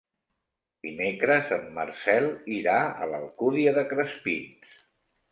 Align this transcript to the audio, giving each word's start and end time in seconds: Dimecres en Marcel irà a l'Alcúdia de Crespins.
Dimecres 0.85 1.51
en 1.57 1.67
Marcel 1.75 2.29
irà 2.59 2.77
a 3.05 3.09
l'Alcúdia 3.11 3.75
de 3.77 3.83
Crespins. 3.93 4.73